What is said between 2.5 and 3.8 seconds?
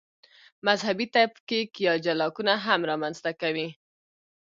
هم رامنځته کوي.